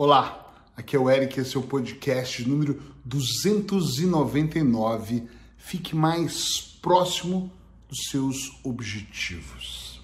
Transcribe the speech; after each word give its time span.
Olá, 0.00 0.54
aqui 0.76 0.94
é 0.94 0.98
o 0.98 1.10
Eric, 1.10 1.40
esse 1.40 1.56
é 1.56 1.58
o 1.58 1.62
podcast 1.64 2.48
número 2.48 2.80
299. 3.04 5.24
Fique 5.56 5.96
mais 5.96 6.78
próximo 6.80 7.50
dos 7.88 8.04
seus 8.08 8.60
objetivos. 8.62 10.00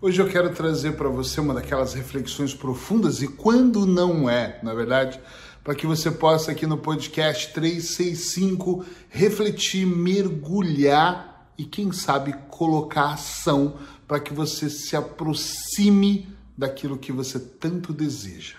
Hoje 0.00 0.22
eu 0.22 0.28
quero 0.28 0.54
trazer 0.54 0.92
para 0.92 1.08
você 1.08 1.40
uma 1.40 1.54
daquelas 1.54 1.92
reflexões 1.92 2.54
profundas 2.54 3.20
e 3.20 3.26
quando 3.26 3.84
não 3.84 4.30
é, 4.30 4.60
na 4.62 4.72
verdade, 4.72 5.20
para 5.64 5.74
que 5.74 5.88
você 5.88 6.08
possa 6.08 6.52
aqui 6.52 6.68
no 6.68 6.78
podcast 6.78 7.52
365 7.52 8.86
refletir, 9.08 9.84
mergulhar 9.84 11.50
e 11.58 11.64
quem 11.64 11.90
sabe 11.90 12.32
colocar 12.48 13.14
ação 13.14 13.76
para 14.06 14.20
que 14.20 14.32
você 14.32 14.70
se 14.70 14.94
aproxime 14.94 16.40
daquilo 16.56 16.98
que 16.98 17.12
você 17.12 17.38
tanto 17.38 17.92
deseja. 17.92 18.56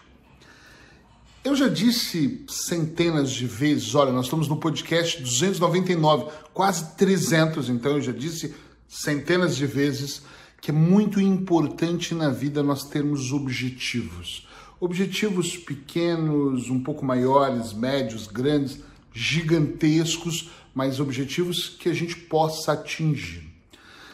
Eu 1.43 1.55
já 1.55 1.67
disse 1.67 2.45
centenas 2.47 3.29
de 3.31 3.45
vezes, 3.45 3.95
olha, 3.95 4.13
nós 4.13 4.25
estamos 4.25 4.47
no 4.47 4.57
podcast 4.57 5.21
299, 5.21 6.31
quase 6.53 6.95
300, 6.95 7.69
então 7.69 7.91
eu 7.93 8.01
já 8.01 8.13
disse 8.13 8.55
centenas 8.87 9.55
de 9.57 9.65
vezes 9.65 10.21
que 10.61 10.71
é 10.71 10.73
muito 10.73 11.19
importante 11.19 12.15
na 12.15 12.29
vida 12.29 12.63
nós 12.63 12.85
termos 12.85 13.33
objetivos. 13.33 14.47
Objetivos 14.79 15.57
pequenos, 15.57 16.69
um 16.69 16.81
pouco 16.81 17.05
maiores, 17.05 17.73
médios, 17.73 18.27
grandes, 18.27 18.79
gigantescos, 19.13 20.49
mas 20.73 21.01
objetivos 21.01 21.67
que 21.67 21.89
a 21.89 21.93
gente 21.93 22.15
possa 22.15 22.71
atingir. 22.71 23.52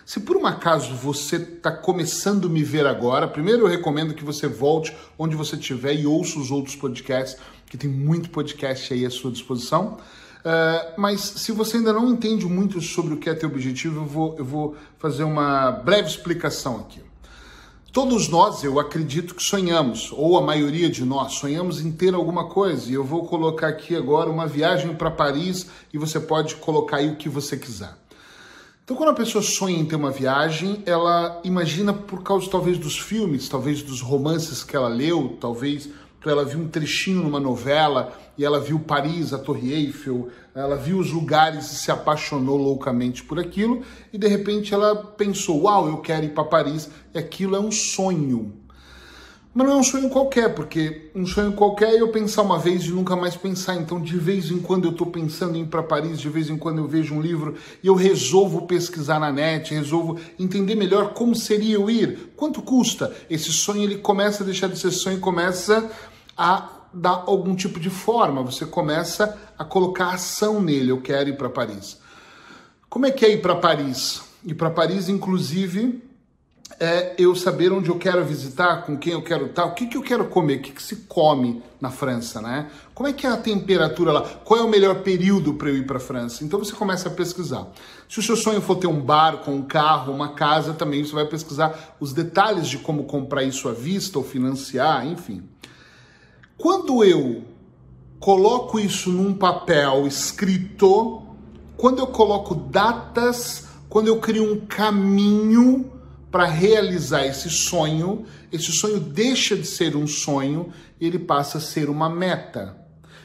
Se 0.10 0.20
por 0.20 0.36
um 0.36 0.48
acaso 0.48 0.96
você 0.96 1.36
está 1.36 1.72
começando 1.72 2.48
a 2.48 2.50
me 2.50 2.64
ver 2.64 2.88
agora, 2.88 3.28
primeiro 3.28 3.62
eu 3.62 3.68
recomendo 3.68 4.16
que 4.16 4.26
você 4.26 4.48
volte 4.48 4.92
onde 5.20 5.36
você 5.36 5.56
estiver 5.56 5.94
e 5.94 6.08
ouça 6.08 6.40
os 6.40 6.50
outros 6.50 6.76
podcasts, 6.76 7.40
que 7.68 7.78
tem 7.78 7.88
muito 7.88 8.32
podcast 8.32 8.92
aí 8.92 9.06
à 9.06 9.12
sua 9.12 9.30
disposição. 9.30 10.00
Uh, 10.40 11.00
mas 11.00 11.22
se 11.22 11.52
você 11.52 11.78
ainda 11.78 11.94
não 11.94 12.10
entende 12.10 12.48
muito 12.48 12.82
sobre 12.82 13.14
o 13.14 13.18
que 13.18 13.30
é 13.30 13.36
teu 13.36 13.50
objetivo, 13.50 14.00
eu 14.00 14.06
vou, 14.08 14.36
eu 14.40 14.44
vou 14.44 14.76
fazer 14.98 15.24
uma 15.24 15.70
breve 15.70 16.08
explicação 16.08 16.78
aqui. 16.78 17.04
Todos 17.94 18.28
nós, 18.30 18.64
eu 18.64 18.80
acredito 18.80 19.36
que 19.36 19.44
sonhamos, 19.44 20.12
ou 20.12 20.40
a 20.40 20.42
maioria 20.42 20.90
de 20.90 21.06
nós, 21.06 21.34
sonhamos 21.34 21.86
em 21.86 21.92
ter 21.92 22.16
alguma 22.16 22.46
coisa. 22.46 22.90
E 22.90 22.96
eu 22.96 23.04
vou 23.04 23.28
colocar 23.28 23.68
aqui 23.68 23.96
agora 23.96 24.28
uma 24.28 24.48
viagem 24.48 24.96
para 24.96 25.12
Paris 25.12 25.68
e 25.94 26.00
você 26.00 26.20
pode 26.20 26.56
colocar 26.56 26.98
aí 26.98 27.12
o 27.12 27.16
que 27.16 27.30
você 27.30 27.56
quiser. 27.56 27.94
Então, 28.90 28.98
quando 28.98 29.12
a 29.12 29.14
pessoa 29.14 29.44
sonha 29.44 29.78
em 29.78 29.86
ter 29.86 29.96
uma 29.96 30.10
viagem, 30.10 30.82
ela 30.84 31.40
imagina 31.44 31.94
por 31.94 32.24
causa 32.24 32.50
talvez 32.50 32.76
dos 32.76 32.98
filmes, 32.98 33.48
talvez 33.48 33.84
dos 33.84 34.02
romances 34.02 34.64
que 34.64 34.76
ela 34.76 34.88
leu, 34.88 35.38
talvez 35.40 35.88
ela 36.26 36.44
viu 36.44 36.58
um 36.58 36.68
trechinho 36.68 37.22
numa 37.22 37.40
novela 37.40 38.12
e 38.36 38.44
ela 38.44 38.60
viu 38.60 38.80
Paris, 38.80 39.32
a 39.32 39.38
Torre 39.38 39.72
Eiffel, 39.72 40.30
ela 40.56 40.76
viu 40.76 40.98
os 40.98 41.12
lugares 41.12 41.72
e 41.72 41.76
se 41.76 41.92
apaixonou 41.92 42.58
loucamente 42.58 43.24
por 43.24 43.38
aquilo 43.38 43.84
e 44.12 44.18
de 44.18 44.28
repente 44.28 44.74
ela 44.74 44.96
pensou: 44.96 45.66
"Uau, 45.66 45.88
eu 45.88 45.98
quero 45.98 46.26
ir 46.26 46.34
para 46.34 46.46
Paris". 46.46 46.90
E 47.14 47.20
aquilo 47.20 47.56
é 47.56 47.60
um 47.60 47.72
sonho. 47.72 48.54
Mas 49.60 49.68
não 49.68 49.76
é 49.76 49.78
um 49.80 49.84
sonho 49.84 50.10
qualquer, 50.10 50.56
porque 50.56 51.12
um 51.14 51.26
sonho 51.26 51.52
qualquer 51.52 51.90
é 51.90 52.00
eu 52.00 52.08
pensar 52.08 52.44
uma 52.44 52.58
vez 52.58 52.86
e 52.86 52.92
nunca 52.92 53.14
mais 53.14 53.36
pensar. 53.36 53.76
Então, 53.76 54.00
de 54.00 54.18
vez 54.18 54.50
em 54.52 54.60
quando 54.60 54.86
eu 54.86 54.92
estou 54.92 55.08
pensando 55.08 55.58
em 55.58 55.64
ir 55.64 55.66
para 55.66 55.84
Paris, 55.84 56.18
de 56.18 56.30
vez 56.30 56.50
em 56.50 56.58
quando 56.58 56.78
eu 56.78 56.88
vejo 56.88 57.14
um 57.14 57.22
livro 57.22 57.56
e 57.84 57.88
eu 57.88 57.94
resolvo 57.94 58.62
pesquisar 58.62 59.20
na 59.20 59.34
net, 59.34 59.74
resolvo 59.74 60.18
entender 60.40 60.76
melhor 60.76 61.14
como 61.14 61.36
seria 61.36 61.76
eu 61.76 61.90
ir, 61.90 62.32
quanto 62.38 62.62
custa. 62.62 63.14
Esse 63.30 63.52
sonho 63.52 63.84
ele 63.84 63.98
começa 63.98 64.44
a 64.44 64.46
deixar 64.46 64.68
de 64.68 64.80
ser 64.80 64.92
sonho 64.92 65.18
e 65.18 65.20
começa 65.20 65.92
a 66.38 66.70
dar 66.94 67.26
algum 67.28 67.54
tipo 67.54 67.82
de 67.82 67.90
forma. 67.90 68.42
Você 68.44 68.66
começa 68.66 69.38
a 69.58 69.66
colocar 69.66 70.14
ação 70.14 70.62
nele. 70.62 70.90
Eu 70.90 71.02
quero 71.02 71.32
ir 71.32 71.38
para 71.38 71.50
Paris. 71.50 71.98
Como 72.90 73.06
é 73.06 73.12
que 73.12 73.26
é 73.26 73.34
ir 73.34 73.42
para 73.42 73.56
Paris? 73.56 74.22
Ir 74.46 74.54
para 74.54 74.70
Paris, 74.70 75.10
inclusive, 75.10 76.02
é 76.78 77.16
eu 77.18 77.36
saber 77.36 77.72
onde 77.72 77.90
eu 77.90 77.98
quero 77.98 78.24
visitar, 78.24 78.84
com 78.84 78.98
quem 78.98 79.14
eu 79.14 79.22
quero 79.22 79.48
estar, 79.48 79.66
o 79.66 79.74
que, 79.74 79.88
que 79.88 79.98
eu 79.98 80.02
quero 80.02 80.26
comer, 80.26 80.58
o 80.58 80.62
que, 80.62 80.72
que 80.72 80.84
se 80.84 80.98
come 81.08 81.64
na 81.80 81.90
França, 81.90 82.42
né? 82.42 82.70
Como 82.94 83.08
é 83.08 83.14
que 83.14 83.26
é 83.26 83.30
a 83.30 83.38
temperatura 83.38 84.12
lá? 84.12 84.22
Qual 84.44 84.60
é 84.60 84.64
o 84.64 84.70
melhor 84.70 85.02
período 85.02 85.54
para 85.54 85.70
eu 85.70 85.78
ir 85.78 85.88
para 85.88 85.98
a 85.98 86.02
França? 86.02 86.44
Então 86.44 86.60
você 86.60 86.74
começa 86.74 87.08
a 87.08 87.12
pesquisar. 87.12 87.68
Se 88.08 88.20
o 88.20 88.24
seu 88.24 88.36
sonho 88.36 88.62
for 88.62 88.76
ter 88.76 88.88
um 88.88 89.02
barco, 89.02 89.50
um 89.50 89.62
carro, 89.62 90.14
uma 90.14 90.34
casa, 90.34 90.74
também 90.74 91.04
você 91.04 91.14
vai 91.14 91.26
pesquisar 91.26 91.96
os 92.00 92.14
detalhes 92.14 92.68
de 92.68 92.78
como 92.78 93.06
comprar 93.06 93.44
isso 93.44 93.68
à 93.68 93.74
vista 93.74 94.18
ou 94.18 94.24
financiar, 94.24 95.08
enfim. 95.08 95.44
Quando 96.58 97.04
eu 97.04 97.44
coloco 98.20 98.80
isso 98.80 99.12
num 99.12 99.34
papel 99.34 100.06
escrito, 100.06 101.24
quando 101.78 102.00
eu 102.00 102.08
coloco 102.08 102.54
datas, 102.54 103.68
quando 103.88 104.08
eu 104.08 104.20
crio 104.20 104.54
um 104.54 104.60
caminho 104.66 105.99
para 106.32 106.46
realizar 106.46 107.26
esse 107.26 107.50
sonho, 107.50 108.26
esse 108.52 108.72
sonho 108.72 109.00
deixa 109.00 109.56
de 109.56 109.66
ser 109.66 109.96
um 109.96 110.06
sonho 110.06 110.72
e 111.00 111.08
ele 111.08 111.20
passa 111.20 111.58
a 111.58 111.62
ser 111.62 111.90
uma 111.90 112.10
meta. 112.10 112.78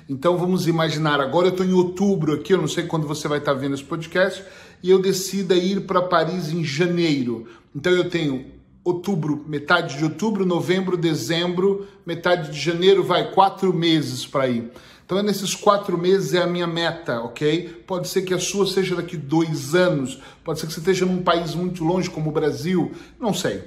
Então 0.09 0.37
vamos 0.37 0.67
imaginar, 0.67 1.21
agora 1.21 1.47
eu 1.47 1.53
estou 1.53 1.65
em 1.65 1.73
outubro 1.73 2.35
aqui, 2.35 2.53
eu 2.53 2.59
não 2.59 2.69
sei 2.69 2.85
quando 2.85 3.07
você 3.07 3.27
vai 3.27 3.39
estar 3.39 3.55
tá 3.55 3.59
vendo 3.59 3.75
esse 3.75 3.85
podcast, 3.85 4.45
e 4.83 4.91
eu 4.91 5.01
decido 5.01 5.55
ir 5.55 5.87
para 5.87 6.03
Paris 6.03 6.53
em 6.53 6.63
janeiro. 6.63 7.47
Então 7.75 7.93
eu 7.93 8.09
tenho 8.09 8.53
outubro, 8.85 9.43
metade 9.49 9.97
de 9.97 10.05
outubro, 10.05 10.45
novembro, 10.45 10.97
dezembro, 10.97 11.87
metade 12.05 12.53
de 12.53 12.61
janeiro, 12.61 13.03
vai 13.03 13.33
quatro 13.33 13.73
meses 13.73 14.27
para 14.27 14.47
ir. 14.47 14.71
Então, 15.05 15.19
é 15.19 15.23
nesses 15.23 15.55
quatro 15.55 15.99
meses 15.99 16.33
é 16.33 16.43
a 16.43 16.47
minha 16.47 16.67
meta, 16.67 17.21
ok? 17.21 17.85
Pode 17.87 18.09
ser 18.09 18.23
que 18.23 18.33
a 18.33 18.39
sua 18.39 18.67
seja 18.67 18.97
daqui 18.97 19.17
dois 19.17 19.75
anos, 19.75 20.19
pode 20.43 20.59
ser 20.59 20.67
que 20.67 20.73
você 20.73 20.81
esteja 20.81 21.05
num 21.05 21.23
país 21.23 21.55
muito 21.55 21.85
longe 21.85 22.09
como 22.09 22.31
o 22.31 22.33
Brasil, 22.33 22.91
não 23.21 23.35
sei. 23.35 23.63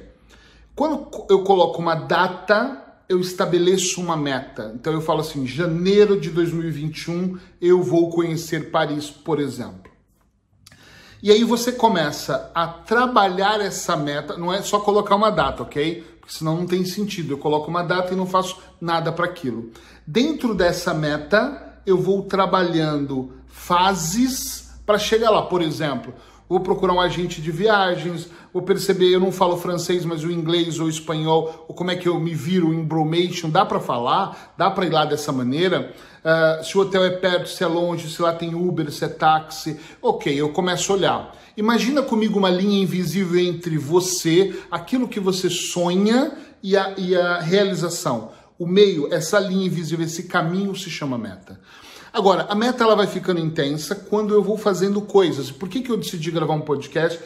Quando 0.75 1.27
eu 1.29 1.43
coloco 1.43 1.79
uma 1.79 1.93
data, 1.93 2.83
eu 3.07 3.19
estabeleço 3.19 4.01
uma 4.01 4.17
meta. 4.17 4.71
Então, 4.75 4.91
eu 4.93 5.01
falo 5.01 5.21
assim: 5.21 5.45
janeiro 5.45 6.19
de 6.19 6.29
2021 6.31 7.37
eu 7.61 7.83
vou 7.83 8.09
conhecer 8.09 8.71
Paris, 8.71 9.09
por 9.09 9.39
exemplo. 9.39 9.96
E 11.21 11.31
aí 11.31 11.43
você 11.43 11.71
começa 11.71 12.51
a 12.53 12.67
trabalhar 12.67 13.59
essa 13.59 13.95
meta, 13.95 14.37
não 14.37 14.53
é 14.53 14.61
só 14.61 14.79
colocar 14.79 15.15
uma 15.15 15.31
data, 15.31 15.63
ok? 15.63 16.17
Porque 16.19 16.33
senão 16.33 16.57
não 16.57 16.67
tem 16.67 16.85
sentido. 16.85 17.33
Eu 17.33 17.37
coloco 17.37 17.69
uma 17.69 17.83
data 17.83 18.13
e 18.13 18.17
não 18.17 18.25
faço 18.25 18.57
nada 18.79 19.11
para 19.11 19.25
aquilo. 19.25 19.71
Dentro 20.05 20.53
dessa 20.53 20.93
meta, 20.93 21.79
eu 21.85 21.97
vou 21.97 22.23
trabalhando 22.23 23.31
fases 23.47 24.69
para 24.85 24.99
chegar 24.99 25.31
lá. 25.31 25.41
Por 25.41 25.61
exemplo, 25.61 26.13
vou 26.49 26.59
procurar 26.59 26.93
um 26.93 27.01
agente 27.01 27.41
de 27.41 27.51
viagens, 27.51 28.29
vou 28.53 28.61
perceber, 28.61 29.13
eu 29.13 29.19
não 29.19 29.31
falo 29.31 29.57
francês, 29.57 30.05
mas 30.05 30.23
o 30.23 30.31
inglês 30.31 30.79
ou 30.79 30.87
espanhol, 30.87 31.65
ou 31.67 31.75
como 31.75 31.91
é 31.91 31.95
que 31.95 32.07
eu 32.07 32.19
me 32.19 32.33
viro 32.33 32.73
em 32.73 32.83
bromation, 32.83 33.49
dá 33.49 33.65
para 33.65 33.79
falar, 33.79 34.53
dá 34.57 34.69
para 34.71 34.85
ir 34.85 34.91
lá 34.91 35.05
dessa 35.05 35.31
maneira. 35.31 35.93
Uh, 36.23 36.63
se 36.63 36.77
o 36.77 36.81
hotel 36.81 37.03
é 37.03 37.11
perto, 37.11 37.49
se 37.49 37.63
é 37.63 37.67
longe, 37.67 38.09
se 38.09 38.21
lá 38.21 38.33
tem 38.33 38.55
Uber, 38.55 38.91
se 38.91 39.05
é 39.05 39.07
táxi, 39.07 39.79
ok, 40.01 40.33
eu 40.33 40.49
começo 40.49 40.91
a 40.91 40.95
olhar. 40.95 41.35
Imagina 41.55 42.01
comigo 42.01 42.37
uma 42.37 42.49
linha 42.49 42.81
invisível 42.81 43.39
entre 43.39 43.77
você, 43.77 44.57
aquilo 44.69 45.07
que 45.07 45.19
você 45.19 45.49
sonha 45.49 46.31
e 46.61 46.77
a, 46.77 46.93
e 46.97 47.15
a 47.15 47.39
realização. 47.39 48.31
O 48.59 48.65
meio, 48.65 49.11
essa 49.13 49.39
linha 49.39 49.65
invisível, 49.65 50.05
esse 50.05 50.23
caminho 50.23 50.75
se 50.75 50.89
chama 50.89 51.17
meta. 51.17 51.59
Agora, 52.11 52.47
a 52.49 52.55
meta 52.55 52.83
ela 52.83 52.95
vai 52.95 53.07
ficando 53.07 53.39
intensa 53.39 53.95
quando 53.95 54.33
eu 54.33 54.41
vou 54.41 54.57
fazendo 54.57 55.01
coisas. 55.01 55.51
Por 55.51 55.67
que, 55.69 55.81
que 55.81 55.91
eu 55.91 55.97
decidi 55.97 56.31
gravar 56.31 56.53
um 56.53 56.61
podcast? 56.61 57.19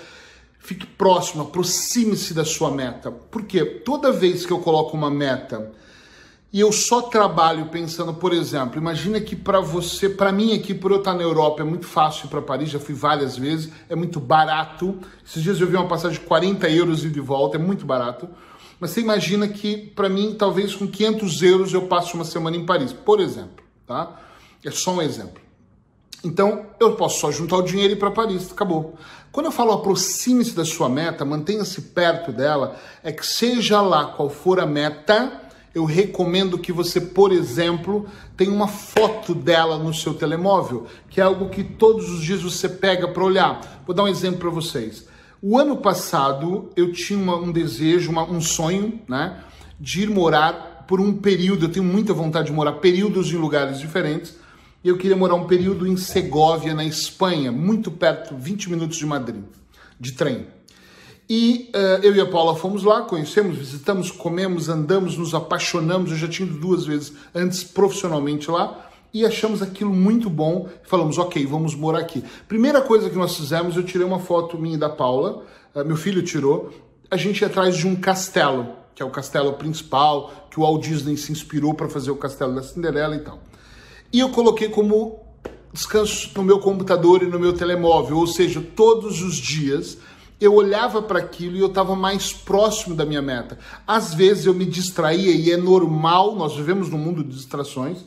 Fique 0.60 0.86
próximo, 0.86 1.44
aproxime-se 1.44 2.34
da 2.34 2.46
sua 2.46 2.72
meta. 2.72 3.12
Porque 3.12 3.64
toda 3.64 4.12
vez 4.12 4.46
que 4.46 4.52
eu 4.52 4.60
coloco 4.60 4.96
uma 4.96 5.10
meta 5.10 5.72
e 6.54 6.60
eu 6.60 6.72
só 6.74 7.04
trabalho 7.04 7.68
pensando, 7.68 8.14
por 8.14 8.34
exemplo, 8.34 8.78
imagina 8.78 9.22
que 9.22 9.38
para 9.38 9.62
você, 9.62 10.10
para 10.10 10.34
mim 10.34 10.54
aqui, 10.54 10.74
por 10.74 10.92
eu 10.92 10.98
estar 10.98 11.14
na 11.14 11.24
Europa, 11.24 11.62
é 11.62 11.66
muito 11.66 11.88
fácil 11.88 12.26
ir 12.26 12.30
para 12.30 12.42
Paris, 12.42 12.70
já 12.70 12.80
fui 12.80 12.94
várias 12.94 13.38
vezes, 13.38 13.72
é 13.88 13.96
muito 13.96 14.20
barato. 14.20 15.00
Esses 15.26 15.42
dias 15.42 15.62
eu 15.62 15.68
vi 15.68 15.78
uma 15.78 15.88
passagem 15.88 16.20
de 16.20 16.26
40 16.26 16.70
euros 16.70 17.06
e 17.06 17.10
de 17.10 17.22
volta, 17.22 17.56
é 17.56 17.60
muito 17.60 17.86
barato. 17.86 18.28
Mas 18.82 18.92
você 18.92 19.00
imagina 19.00 19.48
que, 19.48 19.78
para 19.78 20.10
mim, 20.10 20.36
talvez 20.38 20.76
com 20.76 20.88
500 20.88 21.42
euros 21.42 21.74
eu 21.74 21.84
passe 21.84 22.14
uma 22.16 22.26
semana 22.26 22.58
em 22.58 22.66
Paris, 22.66 22.92
por 22.92 23.22
exemplo, 23.22 23.64
tá? 23.88 24.20
É 24.64 24.72
só 24.72 24.94
um 24.94 25.02
exemplo. 25.02 25.42
Então, 26.24 26.68
eu 26.80 26.96
posso 26.96 27.20
só 27.20 27.32
juntar 27.32 27.58
o 27.58 27.64
dinheiro 27.64 27.94
e 27.94 27.96
ir 27.96 28.00
para 28.00 28.12
Paris, 28.12 28.52
acabou. 28.52 28.96
Quando 29.32 29.48
eu 29.48 29.52
falo 29.52 29.72
aproxime-se 29.72 30.54
da 30.54 30.64
sua 30.64 30.88
meta, 30.88 31.26
mantenha-se 31.26 31.82
perto 31.82 32.32
dela, 32.32 32.76
é 33.04 33.12
que 33.12 33.26
seja 33.26 33.82
lá 33.82 34.06
qual 34.06 34.30
for 34.30 34.60
a 34.60 34.66
meta, 34.66 35.42
eu 35.74 35.86
recomendo 35.86 36.60
que 36.60 36.72
você, 36.72 37.00
por 37.00 37.32
exemplo, 37.32 38.06
tenha 38.36 38.52
uma 38.52 38.68
foto 38.68 39.34
dela 39.34 39.78
no 39.78 39.94
seu 39.94 40.14
telemóvel, 40.14 40.86
que 41.10 41.22
é 41.22 41.24
algo 41.24 41.50
que 41.50 41.64
todos 41.64 42.10
os 42.10 42.22
dias 42.22 42.44
você 42.44 42.68
pega 42.68 43.08
para 43.08 43.24
olhar. 43.24 43.82
Vou 43.86 43.96
dar 43.96 44.04
um 44.04 44.08
exemplo 44.08 44.40
para 44.42 44.50
vocês. 44.50 45.08
O 45.42 45.58
ano 45.58 45.78
passado 45.78 46.70
eu 46.76 46.92
tinha 46.92 47.18
uma, 47.18 47.36
um 47.36 47.52
desejo, 47.52 48.12
uma, 48.12 48.30
um 48.30 48.42
sonho, 48.42 49.02
né? 49.08 49.44
de 49.80 50.04
ir 50.04 50.10
morar 50.10 50.86
por 50.88 51.00
um 51.00 51.14
período. 51.14 51.66
Eu 51.66 51.72
tenho 51.72 51.86
muita 51.86 52.14
vontade 52.14 52.48
de 52.48 52.54
morar 52.54 52.74
períodos 52.74 53.32
em 53.32 53.38
lugares 53.38 53.80
diferentes. 53.80 54.36
E 54.84 54.90
eu 54.90 54.98
queria 54.98 55.16
morar 55.16 55.36
um 55.36 55.46
período 55.46 55.86
em 55.86 55.96
Segóvia, 55.96 56.74
na 56.74 56.84
Espanha, 56.84 57.52
muito 57.52 57.92
perto, 57.92 58.36
20 58.36 58.72
minutos 58.72 58.98
de 58.98 59.06
Madrid, 59.06 59.44
de 60.00 60.14
trem. 60.14 60.48
E 61.30 61.70
uh, 61.76 62.04
eu 62.04 62.16
e 62.16 62.20
a 62.20 62.26
Paula 62.26 62.56
fomos 62.56 62.84
lá, 62.84 63.04
conhecemos, 63.04 63.58
visitamos, 63.58 64.10
comemos, 64.10 64.70
andamos, 64.70 65.16
nos 65.16 65.36
apaixonamos. 65.36 66.10
Eu 66.10 66.18
já 66.18 66.28
tinha 66.28 66.48
ido 66.48 66.58
duas 66.58 66.84
vezes 66.84 67.14
antes 67.34 67.64
profissionalmente 67.64 68.50
lá 68.50 68.90
e 69.14 69.24
achamos 69.24 69.62
aquilo 69.62 69.94
muito 69.94 70.32
bom. 70.32 70.68
Falamos, 70.82 71.20
ok, 71.20 71.46
vamos 71.46 71.76
morar 71.76 72.00
aqui. 72.00 72.24
Primeira 72.48 72.82
coisa 72.82 73.08
que 73.08 73.16
nós 73.16 73.36
fizemos, 73.36 73.78
eu 73.78 73.84
tirei 73.84 74.06
uma 74.06 74.20
foto 74.20 74.58
minha 74.58 74.76
e 74.76 74.80
da 74.80 74.90
Paula, 74.90 75.46
uh, 75.76 75.86
meu 75.86 75.96
filho 75.96 76.24
tirou. 76.24 76.74
A 77.12 77.18
gente 77.18 77.42
ia 77.42 77.48
atrás 77.48 77.78
de 77.78 77.86
um 77.88 77.96
castelo, 77.96 78.74
que 78.96 79.04
é 79.04 79.06
o 79.06 79.12
castelo 79.12 79.54
principal, 79.54 80.48
que 80.50 80.60
o 80.60 80.64
Walt 80.64 80.84
Disney 80.84 81.18
se 81.18 81.32
inspirou 81.32 81.76
para 81.76 81.88
fazer 81.88 82.10
o 82.10 82.16
castelo 82.16 82.56
da 82.56 82.64
Cinderela 82.64 83.16
e 83.16 83.20
tal. 83.20 83.40
E 84.14 84.20
eu 84.20 84.30
coloquei 84.30 84.70
como 84.70 85.20
descanso 85.74 86.30
no 86.36 86.44
meu 86.44 86.60
computador 86.60 87.24
e 87.24 87.28
no 87.28 87.40
meu 87.40 87.54
telemóvel, 87.54 88.18
ou 88.18 88.28
seja, 88.28 88.62
todos 88.76 89.22
os 89.22 89.36
dias 89.36 89.98
eu 90.42 90.56
olhava 90.56 91.04
para 91.04 91.20
aquilo 91.20 91.56
e 91.56 91.60
eu 91.60 91.68
estava 91.68 91.96
mais 91.96 92.34
próximo 92.34 92.96
da 92.96 93.06
minha 93.06 93.22
meta. 93.22 93.60
Às 93.86 94.14
vezes 94.14 94.48
eu 94.48 94.56
me 94.56 94.66
distraía 94.66 95.32
e 95.32 95.52
é 95.52 95.56
normal, 95.56 96.36
nós 96.36 96.56
vivemos 96.56 96.90
num 96.90 96.98
mundo 96.98 97.24
de 97.24 97.36
distrações. 97.36 98.00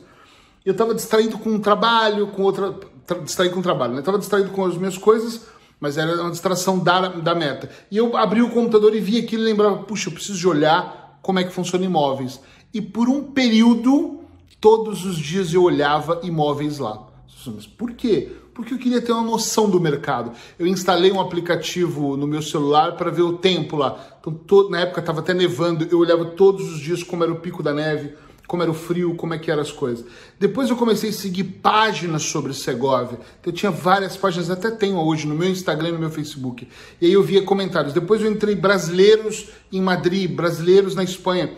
Eu 0.65 0.73
estava 0.73 0.93
distraído 0.93 1.37
com 1.37 1.51
um 1.51 1.59
trabalho, 1.59 2.27
com 2.27 2.43
outra. 2.43 2.75
Tra, 3.07 3.19
distraído 3.19 3.53
com 3.53 3.59
o 3.59 3.63
trabalho, 3.63 3.93
né? 3.93 3.99
Estava 3.99 4.17
distraído 4.17 4.49
com 4.49 4.65
as 4.65 4.75
minhas 4.75 4.97
coisas, 4.97 5.43
mas 5.79 5.95
era 5.97 6.21
uma 6.21 6.31
distração 6.31 6.79
da, 6.79 7.07
da 7.07 7.35
meta. 7.35 7.69
E 7.89 7.97
eu 7.97 8.17
abri 8.17 8.41
o 8.41 8.49
computador 8.49 8.95
e 8.95 8.99
vi 8.99 9.19
aquilo 9.19 9.43
e 9.43 9.45
lembrava: 9.45 9.77
puxa, 9.83 10.09
eu 10.09 10.13
preciso 10.13 10.37
de 10.37 10.47
olhar 10.47 11.19
como 11.21 11.39
é 11.39 11.43
que 11.43 11.53
funciona 11.53 11.85
imóveis. 11.85 12.41
E 12.73 12.81
por 12.81 13.07
um 13.07 13.31
período, 13.31 14.14
todos 14.59 15.05
os 15.05 15.17
dias 15.17 15.53
eu 15.53 15.63
olhava 15.63 16.21
imóveis 16.23 16.79
lá. 16.79 17.07
Mas 17.53 17.67
por 17.67 17.91
quê? 17.93 18.31
Porque 18.53 18.73
eu 18.73 18.77
queria 18.77 19.01
ter 19.01 19.11
uma 19.11 19.21
noção 19.21 19.69
do 19.69 19.79
mercado. 19.79 20.31
Eu 20.57 20.65
instalei 20.65 21.11
um 21.11 21.19
aplicativo 21.19 22.15
no 22.15 22.25
meu 22.25 22.41
celular 22.41 22.93
para 22.95 23.11
ver 23.11 23.21
o 23.21 23.37
tempo 23.37 23.75
lá. 23.75 24.19
Então, 24.25 24.69
na 24.69 24.79
época 24.79 25.01
estava 25.01 25.19
até 25.19 25.33
nevando, 25.33 25.85
eu 25.91 25.99
olhava 25.99 26.25
todos 26.25 26.71
os 26.71 26.79
dias 26.79 27.03
como 27.03 27.23
era 27.23 27.31
o 27.31 27.41
pico 27.41 27.61
da 27.61 27.73
neve, 27.73 28.15
como 28.47 28.63
era 28.63 28.71
o 28.71 28.73
frio, 28.73 29.15
como 29.15 29.33
é 29.33 29.37
que 29.37 29.51
eram 29.51 29.61
as 29.61 29.71
coisas. 29.71 30.05
Depois 30.39 30.69
eu 30.69 30.77
comecei 30.77 31.09
a 31.09 31.13
seguir 31.13 31.43
páginas 31.43 32.23
sobre 32.23 32.53
Segovia. 32.53 33.19
Então, 33.41 33.51
eu 33.51 33.53
tinha 33.53 33.71
várias 33.71 34.15
páginas, 34.15 34.49
até 34.49 34.71
tenho 34.71 34.97
hoje 34.97 35.27
no 35.27 35.35
meu 35.35 35.49
Instagram 35.49 35.89
e 35.89 35.91
no 35.91 35.99
meu 35.99 36.09
Facebook. 36.09 36.67
E 37.01 37.05
aí 37.05 37.11
eu 37.11 37.21
via 37.21 37.43
comentários. 37.43 37.93
Depois 37.93 38.21
eu 38.21 38.31
entrei 38.31 38.55
brasileiros 38.55 39.49
em 39.71 39.81
Madrid, 39.81 40.31
brasileiros 40.31 40.95
na 40.95 41.03
Espanha 41.03 41.51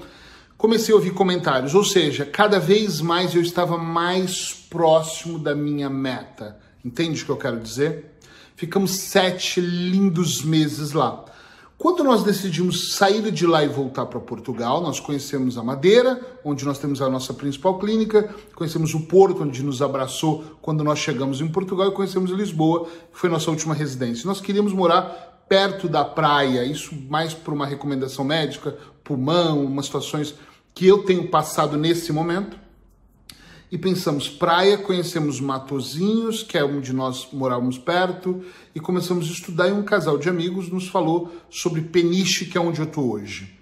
comecei 0.57 0.93
a 0.93 0.95
ouvir 0.97 1.11
comentários, 1.11 1.75
ou 1.75 1.83
seja, 1.83 2.25
cada 2.25 2.59
vez 2.59 2.99
mais 2.99 3.35
eu 3.35 3.41
estava 3.41 3.77
mais 3.77 4.53
próximo 4.53 5.37
da 5.37 5.53
minha 5.53 5.89
meta. 5.89 6.57
Entende 6.83 7.21
o 7.21 7.25
que 7.25 7.31
eu 7.31 7.37
quero 7.37 7.59
dizer? 7.59 8.17
Ficamos 8.55 8.91
sete 8.91 9.61
lindos 9.61 10.41
meses 10.43 10.93
lá. 10.93 11.25
Quando 11.77 12.03
nós 12.03 12.23
decidimos 12.23 12.95
sair 12.95 13.31
de 13.31 13.45
lá 13.45 13.63
e 13.63 13.67
voltar 13.67 14.07
para 14.07 14.19
Portugal, 14.19 14.81
nós 14.81 14.99
conhecemos 14.99 15.59
a 15.59 15.63
Madeira, 15.63 16.19
onde 16.43 16.65
nós 16.65 16.79
temos 16.79 17.03
a 17.03 17.09
nossa 17.09 17.35
principal 17.35 17.77
clínica, 17.77 18.33
conhecemos 18.55 18.95
o 18.95 19.01
Porto, 19.01 19.43
onde 19.43 19.61
nos 19.61 19.79
abraçou 19.79 20.43
quando 20.59 20.83
nós 20.83 20.97
chegamos 20.97 21.39
em 21.39 21.47
Portugal, 21.47 21.89
e 21.89 21.91
conhecemos 21.91 22.31
Lisboa, 22.31 22.85
que 22.85 23.19
foi 23.19 23.29
nossa 23.29 23.51
última 23.51 23.75
residência. 23.75 24.25
Nós 24.25 24.41
queríamos 24.41 24.73
morar 24.73 25.45
perto 25.47 25.87
da 25.87 26.03
praia, 26.03 26.65
isso 26.65 26.95
mais 27.07 27.35
por 27.35 27.53
uma 27.53 27.67
recomendação 27.67 28.25
médica, 28.25 28.75
pulmão, 29.03 29.63
umas 29.63 29.85
situações 29.85 30.33
que 30.77 30.85
eu 30.85 30.99
tenho 30.99 31.27
passado 31.27 31.75
nesse 31.75 32.13
momento. 32.13 32.55
E 33.71 33.79
pensamos 33.79 34.29
praia, 34.29 34.77
conhecemos 34.77 35.41
Matozinhos, 35.41 36.43
que 36.43 36.55
é 36.55 36.63
onde 36.63 36.93
nós 36.93 37.27
morávamos 37.33 37.79
perto, 37.79 38.43
e 38.75 38.79
começamos 38.79 39.27
a 39.27 39.31
estudar 39.31 39.69
e 39.69 39.71
um 39.71 39.81
casal 39.81 40.19
de 40.19 40.29
amigos 40.29 40.69
nos 40.69 40.87
falou 40.87 41.35
sobre 41.49 41.81
Peniche, 41.81 42.45
que 42.45 42.59
é 42.59 42.61
onde 42.61 42.79
eu 42.79 42.85
estou 42.85 43.11
hoje. 43.11 43.56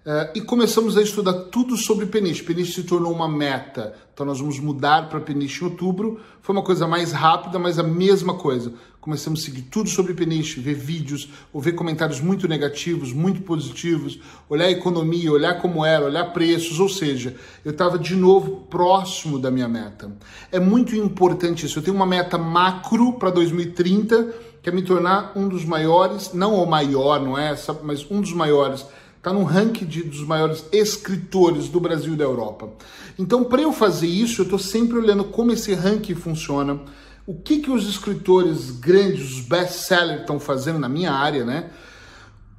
Uh, 0.00 0.32
e 0.34 0.40
começamos 0.40 0.96
a 0.96 1.02
estudar 1.02 1.34
tudo 1.50 1.76
sobre 1.76 2.06
Peniche. 2.06 2.42
Peniche 2.42 2.72
se 2.72 2.84
tornou 2.84 3.12
uma 3.12 3.28
meta, 3.28 3.94
então 4.14 4.24
nós 4.24 4.40
vamos 4.40 4.58
mudar 4.58 5.10
para 5.10 5.20
Peniche 5.20 5.62
em 5.62 5.68
outubro. 5.68 6.18
Foi 6.40 6.54
uma 6.54 6.62
coisa 6.62 6.88
mais 6.88 7.12
rápida, 7.12 7.58
mas 7.58 7.78
a 7.78 7.82
mesma 7.82 8.32
coisa. 8.32 8.72
Começamos 8.98 9.42
a 9.42 9.44
seguir 9.44 9.60
tudo 9.62 9.90
sobre 9.90 10.14
Peniche, 10.14 10.58
ver 10.58 10.72
vídeos, 10.72 11.28
ouvir 11.52 11.74
comentários 11.74 12.18
muito 12.18 12.48
negativos, 12.48 13.12
muito 13.12 13.42
positivos, 13.42 14.18
olhar 14.48 14.66
a 14.66 14.70
economia, 14.70 15.30
olhar 15.30 15.60
como 15.60 15.84
era, 15.84 16.06
olhar 16.06 16.32
preços, 16.32 16.80
ou 16.80 16.88
seja, 16.88 17.36
eu 17.62 17.72
estava 17.72 17.98
de 17.98 18.16
novo 18.16 18.62
próximo 18.70 19.38
da 19.38 19.50
minha 19.50 19.68
meta. 19.68 20.10
É 20.50 20.58
muito 20.58 20.96
importante 20.96 21.66
isso. 21.66 21.78
Eu 21.78 21.82
tenho 21.82 21.96
uma 21.96 22.06
meta 22.06 22.38
macro 22.38 23.18
para 23.18 23.28
2030, 23.28 24.34
que 24.62 24.70
é 24.70 24.72
me 24.72 24.80
tornar 24.80 25.32
um 25.36 25.46
dos 25.46 25.62
maiores, 25.66 26.32
não 26.32 26.54
o 26.54 26.66
maior, 26.66 27.20
não 27.20 27.36
é 27.36 27.50
essa, 27.50 27.74
mas 27.82 28.10
um 28.10 28.22
dos 28.22 28.32
maiores 28.32 28.86
está 29.20 29.34
no 29.34 29.44
ranking 29.44 29.84
de, 29.84 30.02
dos 30.02 30.24
maiores 30.24 30.64
escritores 30.72 31.68
do 31.68 31.78
Brasil 31.78 32.14
e 32.14 32.16
da 32.16 32.24
Europa. 32.24 32.70
Então, 33.18 33.44
para 33.44 33.60
eu 33.60 33.70
fazer 33.70 34.06
isso, 34.06 34.40
eu 34.40 34.44
estou 34.44 34.58
sempre 34.58 34.96
olhando 34.96 35.24
como 35.24 35.52
esse 35.52 35.74
ranking 35.74 36.14
funciona, 36.14 36.80
o 37.26 37.34
que, 37.34 37.58
que 37.58 37.70
os 37.70 37.86
escritores 37.86 38.70
grandes, 38.70 39.34
os 39.34 39.40
best-sellers 39.40 40.22
estão 40.22 40.40
fazendo 40.40 40.78
na 40.78 40.88
minha 40.88 41.12
área, 41.12 41.44
né? 41.44 41.70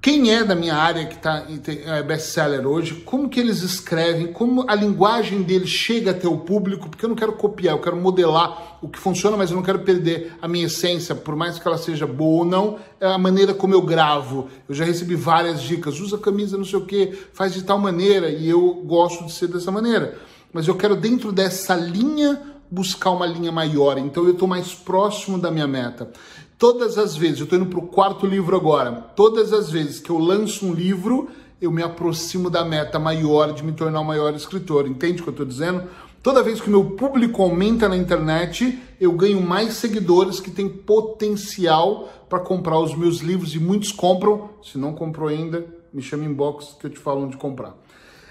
Quem 0.01 0.33
é 0.33 0.43
da 0.43 0.55
minha 0.55 0.75
área 0.75 1.05
que 1.05 1.13
está 1.13 1.45
é 1.85 2.01
best-seller 2.01 2.65
hoje, 2.65 2.95
como 3.05 3.29
que 3.29 3.39
eles 3.39 3.61
escrevem, 3.61 4.33
como 4.33 4.65
a 4.67 4.73
linguagem 4.73 5.43
deles 5.43 5.69
chega 5.69 6.09
até 6.09 6.27
o 6.27 6.37
público, 6.37 6.89
porque 6.89 7.05
eu 7.05 7.09
não 7.09 7.15
quero 7.15 7.33
copiar, 7.33 7.75
eu 7.75 7.79
quero 7.79 7.95
modelar 7.97 8.79
o 8.81 8.89
que 8.89 8.97
funciona, 8.97 9.37
mas 9.37 9.51
eu 9.51 9.55
não 9.55 9.61
quero 9.61 9.79
perder 9.79 10.33
a 10.41 10.47
minha 10.47 10.65
essência, 10.65 11.13
por 11.13 11.35
mais 11.35 11.59
que 11.59 11.67
ela 11.67 11.77
seja 11.77 12.07
boa 12.07 12.39
ou 12.39 12.45
não, 12.45 12.79
é 12.99 13.05
a 13.05 13.17
maneira 13.19 13.53
como 13.53 13.75
eu 13.75 13.81
gravo. 13.83 14.49
Eu 14.67 14.73
já 14.73 14.83
recebi 14.83 15.13
várias 15.13 15.61
dicas, 15.61 15.99
usa 15.99 16.17
camisa 16.17 16.57
não 16.57 16.65
sei 16.65 16.79
o 16.79 16.85
que, 16.85 17.13
faz 17.31 17.53
de 17.53 17.61
tal 17.61 17.77
maneira, 17.77 18.27
e 18.27 18.49
eu 18.49 18.81
gosto 18.83 19.25
de 19.25 19.31
ser 19.31 19.49
dessa 19.49 19.71
maneira. 19.71 20.17
Mas 20.51 20.67
eu 20.67 20.73
quero 20.73 20.95
dentro 20.95 21.31
dessa 21.31 21.75
linha 21.75 22.41
buscar 22.71 23.11
uma 23.11 23.25
linha 23.25 23.51
maior, 23.51 23.97
então 23.97 24.23
eu 24.23 24.31
estou 24.31 24.47
mais 24.47 24.73
próximo 24.73 25.37
da 25.37 25.51
minha 25.51 25.67
meta. 25.67 26.09
Todas 26.57 26.97
as 26.97 27.17
vezes, 27.17 27.39
eu 27.39 27.43
estou 27.43 27.59
indo 27.59 27.67
para 27.67 27.79
o 27.79 27.87
quarto 27.87 28.25
livro 28.25 28.55
agora, 28.55 28.91
todas 29.15 29.51
as 29.51 29.69
vezes 29.69 29.99
que 29.99 30.09
eu 30.09 30.17
lanço 30.17 30.65
um 30.65 30.73
livro, 30.73 31.27
eu 31.61 31.69
me 31.69 31.83
aproximo 31.83 32.49
da 32.49 32.63
meta 32.63 32.97
maior 32.97 33.53
de 33.53 33.63
me 33.63 33.73
tornar 33.73 33.99
um 33.99 34.05
maior 34.05 34.33
escritor. 34.33 34.87
Entende 34.87 35.21
o 35.21 35.23
que 35.23 35.29
eu 35.29 35.33
estou 35.33 35.45
dizendo? 35.45 35.83
Toda 36.23 36.43
vez 36.43 36.61
que 36.61 36.67
o 36.67 36.71
meu 36.71 36.91
público 36.91 37.41
aumenta 37.41 37.89
na 37.89 37.97
internet, 37.97 38.79
eu 38.99 39.11
ganho 39.11 39.41
mais 39.41 39.73
seguidores 39.73 40.39
que 40.39 40.49
têm 40.49 40.69
potencial 40.69 42.09
para 42.29 42.39
comprar 42.39 42.79
os 42.79 42.95
meus 42.95 43.17
livros 43.19 43.53
e 43.53 43.59
muitos 43.59 43.91
compram. 43.91 44.49
Se 44.63 44.77
não 44.77 44.93
comprou 44.93 45.27
ainda, 45.27 45.65
me 45.93 46.01
chama 46.01 46.25
inbox 46.25 46.77
que 46.79 46.85
eu 46.85 46.89
te 46.91 46.99
falo 46.99 47.23
onde 47.23 47.37
comprar. 47.37 47.75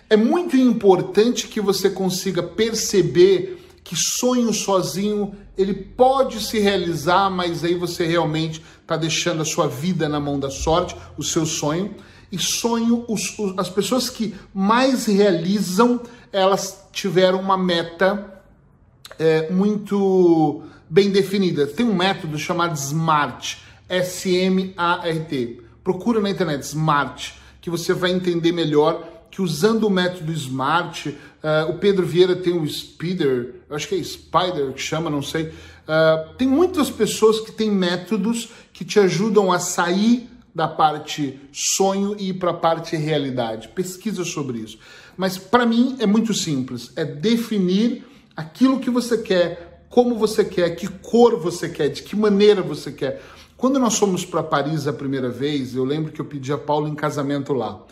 É 0.08 0.16
muito 0.16 0.56
importante 0.56 1.46
que 1.46 1.60
você 1.60 1.90
consiga 1.90 2.42
perceber 2.42 3.59
que 3.90 3.96
sonho 3.96 4.52
sozinho 4.52 5.34
ele 5.58 5.74
pode 5.74 6.38
se 6.46 6.60
realizar, 6.60 7.28
mas 7.28 7.64
aí 7.64 7.74
você 7.74 8.06
realmente 8.06 8.62
está 8.80 8.96
deixando 8.96 9.42
a 9.42 9.44
sua 9.44 9.66
vida 9.66 10.08
na 10.08 10.20
mão 10.20 10.38
da 10.38 10.48
sorte, 10.48 10.94
o 11.18 11.24
seu 11.24 11.44
sonho. 11.44 11.96
E 12.30 12.38
sonho, 12.38 13.04
os, 13.08 13.36
os, 13.36 13.58
as 13.58 13.68
pessoas 13.68 14.08
que 14.08 14.32
mais 14.54 15.06
realizam, 15.06 16.00
elas 16.32 16.84
tiveram 16.92 17.40
uma 17.40 17.58
meta 17.58 18.40
é, 19.18 19.50
muito 19.50 20.62
bem 20.88 21.10
definida. 21.10 21.66
Tem 21.66 21.84
um 21.84 21.92
método 21.92 22.38
chamado 22.38 22.76
SMART, 22.76 23.56
S-M-A-R-T. 23.88 25.62
Procura 25.82 26.20
na 26.20 26.30
internet 26.30 26.62
SMART, 26.62 27.32
que 27.60 27.68
você 27.68 27.92
vai 27.92 28.12
entender 28.12 28.52
melhor 28.52 29.04
que 29.40 29.42
usando 29.42 29.86
o 29.86 29.90
método 29.90 30.30
SMART, 30.32 31.06
uh, 31.06 31.70
o 31.70 31.78
Pedro 31.78 32.04
Vieira 32.04 32.36
tem 32.36 32.52
o 32.52 32.68
Speeder, 32.68 33.54
eu 33.68 33.74
acho 33.74 33.88
que 33.88 33.94
é 33.94 34.02
Spider 34.02 34.72
que 34.74 34.82
chama, 34.82 35.08
não 35.08 35.22
sei. 35.22 35.44
Uh, 35.44 36.34
tem 36.36 36.46
muitas 36.46 36.90
pessoas 36.90 37.40
que 37.40 37.50
têm 37.50 37.70
métodos 37.70 38.50
que 38.70 38.84
te 38.84 39.00
ajudam 39.00 39.50
a 39.50 39.58
sair 39.58 40.28
da 40.54 40.68
parte 40.68 41.40
sonho 41.52 42.16
e 42.18 42.28
ir 42.28 42.34
para 42.34 42.50
a 42.50 42.54
parte 42.54 42.96
realidade. 42.96 43.68
Pesquisa 43.68 44.24
sobre 44.24 44.58
isso. 44.58 44.78
Mas 45.16 45.38
para 45.38 45.64
mim 45.64 45.96
é 46.00 46.06
muito 46.06 46.34
simples, 46.34 46.92
é 46.94 47.04
definir 47.04 48.04
aquilo 48.36 48.78
que 48.78 48.90
você 48.90 49.16
quer, 49.18 49.86
como 49.88 50.16
você 50.16 50.44
quer, 50.44 50.70
que 50.76 50.86
cor 50.86 51.38
você 51.38 51.68
quer, 51.68 51.88
de 51.88 52.02
que 52.02 52.14
maneira 52.14 52.60
você 52.60 52.92
quer. 52.92 53.22
Quando 53.56 53.78
nós 53.78 53.96
fomos 53.96 54.24
para 54.24 54.42
Paris 54.42 54.86
a 54.86 54.92
primeira 54.92 55.30
vez, 55.30 55.74
eu 55.74 55.84
lembro 55.84 56.12
que 56.12 56.20
eu 56.20 56.24
pedi 56.24 56.52
a 56.52 56.58
Paulo 56.58 56.88
em 56.88 56.94
casamento 56.94 57.54
lá 57.54 57.82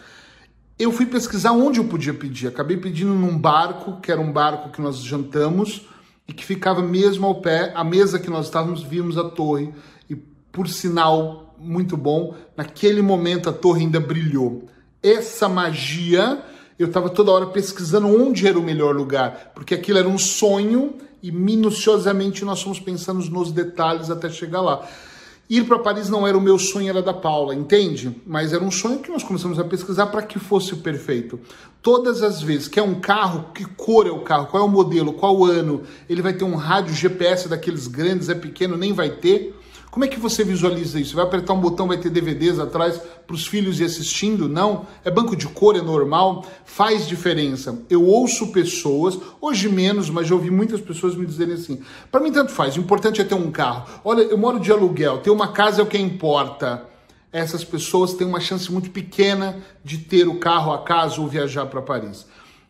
eu 0.78 0.92
fui 0.92 1.06
pesquisar 1.06 1.52
onde 1.52 1.80
eu 1.80 1.84
podia 1.84 2.14
pedir. 2.14 2.46
Acabei 2.46 2.76
pedindo 2.76 3.12
num 3.12 3.36
barco, 3.36 4.00
que 4.00 4.12
era 4.12 4.20
um 4.20 4.32
barco 4.32 4.70
que 4.70 4.80
nós 4.80 4.98
jantamos 4.98 5.82
e 6.26 6.32
que 6.32 6.44
ficava 6.44 6.80
mesmo 6.80 7.26
ao 7.26 7.40
pé. 7.40 7.72
A 7.74 7.82
mesa 7.82 8.18
que 8.18 8.30
nós 8.30 8.46
estávamos, 8.46 8.82
vimos 8.82 9.18
a 9.18 9.24
torre 9.24 9.72
e, 10.08 10.14
por 10.14 10.68
sinal 10.68 11.56
muito 11.58 11.96
bom, 11.96 12.34
naquele 12.56 13.02
momento 13.02 13.50
a 13.50 13.52
torre 13.52 13.80
ainda 13.80 13.98
brilhou. 13.98 14.68
Essa 15.02 15.48
magia 15.48 16.42
eu 16.78 16.86
estava 16.86 17.10
toda 17.10 17.32
hora 17.32 17.46
pesquisando 17.46 18.06
onde 18.06 18.46
era 18.46 18.56
o 18.56 18.62
melhor 18.62 18.94
lugar, 18.94 19.50
porque 19.54 19.74
aquilo 19.74 19.98
era 19.98 20.08
um 20.08 20.18
sonho 20.18 20.94
e 21.20 21.32
minuciosamente 21.32 22.44
nós 22.44 22.62
fomos 22.62 22.78
pensando 22.78 23.18
nos 23.28 23.50
detalhes 23.50 24.10
até 24.10 24.30
chegar 24.30 24.60
lá. 24.60 24.86
Ir 25.50 25.64
para 25.64 25.78
Paris 25.78 26.10
não 26.10 26.26
era 26.26 26.36
o 26.36 26.40
meu 26.40 26.58
sonho, 26.58 26.90
era 26.90 27.00
da 27.00 27.14
Paula, 27.14 27.54
entende? 27.54 28.14
Mas 28.26 28.52
era 28.52 28.62
um 28.62 28.70
sonho 28.70 28.98
que 28.98 29.10
nós 29.10 29.22
começamos 29.22 29.58
a 29.58 29.64
pesquisar 29.64 30.08
para 30.08 30.20
que 30.20 30.38
fosse 30.38 30.76
perfeito. 30.76 31.40
Todas 31.80 32.22
as 32.22 32.42
vezes 32.42 32.68
que 32.68 32.78
é 32.78 32.82
um 32.82 33.00
carro, 33.00 33.46
que 33.54 33.64
cor 33.64 34.06
é 34.06 34.10
o 34.10 34.20
carro, 34.20 34.48
qual 34.48 34.62
é 34.62 34.66
o 34.66 34.68
modelo, 34.68 35.14
qual 35.14 35.34
o 35.38 35.46
ano, 35.46 35.84
ele 36.06 36.20
vai 36.20 36.34
ter 36.34 36.44
um 36.44 36.54
rádio 36.54 36.94
GPS 36.94 37.48
daqueles 37.48 37.86
grandes, 37.86 38.28
é 38.28 38.34
pequeno, 38.34 38.76
nem 38.76 38.92
vai 38.92 39.08
ter. 39.08 39.57
Como 39.90 40.04
é 40.04 40.08
que 40.08 40.18
você 40.18 40.44
visualiza 40.44 41.00
isso? 41.00 41.16
Vai 41.16 41.24
apertar 41.24 41.54
um 41.54 41.60
botão, 41.60 41.88
vai 41.88 41.96
ter 41.96 42.10
DVDs 42.10 42.58
atrás 42.58 43.00
para 43.26 43.34
os 43.34 43.46
filhos 43.46 43.80
ir 43.80 43.84
assistindo? 43.84 44.48
Não. 44.48 44.86
É 45.04 45.10
banco 45.10 45.34
de 45.34 45.46
cor, 45.46 45.76
é 45.76 45.80
normal, 45.80 46.44
faz 46.64 47.06
diferença. 47.06 47.82
Eu 47.88 48.04
ouço 48.04 48.52
pessoas, 48.52 49.18
hoje 49.40 49.68
menos, 49.68 50.10
mas 50.10 50.26
já 50.26 50.34
ouvi 50.34 50.50
muitas 50.50 50.80
pessoas 50.80 51.14
me 51.14 51.24
dizerem 51.24 51.54
assim: 51.54 51.80
para 52.10 52.20
mim 52.20 52.30
tanto 52.30 52.52
faz, 52.52 52.76
o 52.76 52.80
importante 52.80 53.20
é 53.20 53.24
ter 53.24 53.34
um 53.34 53.50
carro. 53.50 53.88
Olha, 54.04 54.22
eu 54.22 54.36
moro 54.36 54.60
de 54.60 54.70
aluguel, 54.70 55.18
ter 55.18 55.30
uma 55.30 55.52
casa 55.52 55.80
é 55.80 55.84
o 55.84 55.86
que 55.86 55.98
importa. 55.98 56.84
Essas 57.32 57.64
pessoas 57.64 58.14
têm 58.14 58.26
uma 58.26 58.40
chance 58.40 58.70
muito 58.72 58.90
pequena 58.90 59.58
de 59.84 59.98
ter 59.98 60.26
o 60.28 60.38
carro, 60.38 60.72
a 60.72 60.82
casa 60.82 61.20
ou 61.20 61.28
viajar 61.28 61.66
para 61.66 61.82
Paris 61.82 62.26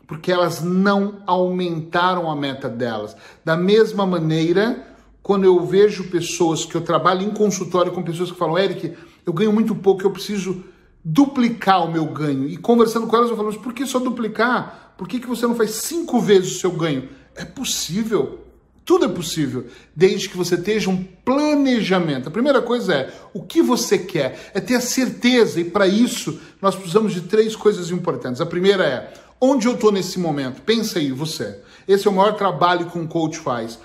porque 0.09 0.33
elas 0.33 0.63
não 0.63 1.17
aumentaram 1.27 2.31
a 2.31 2.35
meta 2.35 2.67
delas. 2.67 3.15
Da 3.45 3.59
mesma 3.59 4.07
maneira 4.07 4.88
quando 5.29 5.45
eu 5.45 5.63
vejo 5.63 6.05
pessoas 6.05 6.65
que 6.65 6.75
eu 6.75 6.81
trabalho 6.81 7.21
em 7.21 7.29
consultório 7.29 7.93
com 7.93 8.03
pessoas 8.03 8.33
que 8.33 8.39
falam, 8.39 8.57
Eric, 8.57 8.95
eu 9.27 9.33
ganho 9.35 9.53
muito 9.53 9.75
pouco, 9.75 10.03
eu 10.03 10.11
preciso 10.11 10.65
duplicar 11.05 11.85
o 11.85 11.93
meu 11.93 12.07
ganho. 12.07 12.49
E 12.49 12.57
conversando 12.57 13.07
com 13.07 13.15
elas, 13.15 13.29
eu 13.29 13.37
falo, 13.37 13.49
mas 13.49 13.59
por 13.59 13.75
que 13.75 13.85
só 13.85 13.99
duplicar? 13.99 14.95
Por 14.97 15.07
que, 15.07 15.21
que 15.21 15.27
você 15.27 15.47
não 15.47 15.55
faz 15.55 15.73
cinco 15.73 16.19
vezes 16.19 16.57
o 16.57 16.61
seu 16.61 16.71
ganho? 16.71 17.11
É 17.37 17.45
possível. 17.45 18.39
Tudo 18.87 19.05
é 19.05 19.09
possível, 19.09 19.67
desde 19.95 20.31
que 20.31 20.37
você 20.39 20.55
esteja 20.55 20.89
um 20.89 21.05
planejamento. 21.05 22.29
A 22.29 22.33
primeira 22.33 22.63
coisa 22.63 22.95
é 22.95 23.13
o 23.35 23.43
que 23.43 23.61
você 23.61 23.99
quer, 23.99 24.51
é 24.55 24.61
ter 24.61 24.77
a 24.77 24.81
certeza, 24.81 25.61
e 25.61 25.65
para 25.65 25.87
isso 25.87 26.41
nós 26.63 26.75
precisamos 26.75 27.13
de 27.13 27.21
três 27.21 27.55
coisas 27.55 27.91
importantes. 27.91 28.41
A 28.41 28.47
primeira 28.47 28.83
é 28.83 29.13
onde 29.39 29.67
eu 29.67 29.75
estou 29.75 29.93
nesse 29.93 30.19
momento. 30.19 30.63
Pensa 30.63 30.99
aí, 30.99 31.13
você. 31.13 31.61
Esse 31.87 32.09
é 32.09 32.11
o 32.11 32.15
maior 32.15 32.33
trabalho 32.33 32.87
que 32.87 32.99
um 32.99 33.07
coach 33.07 33.39
faz 33.39 33.79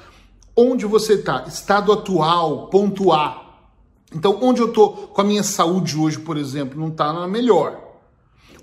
onde 0.55 0.85
você 0.85 1.13
está, 1.13 1.45
estado 1.47 1.91
atual, 1.91 2.67
ponto 2.67 3.11
A. 3.11 3.43
Então, 4.15 4.37
onde 4.41 4.61
eu 4.61 4.67
estou 4.67 4.91
com 5.07 5.21
a 5.21 5.23
minha 5.23 5.43
saúde 5.43 5.97
hoje, 5.97 6.19
por 6.19 6.37
exemplo, 6.37 6.79
não 6.79 6.89
está 6.89 7.11
na 7.11 7.27
melhor. 7.27 7.81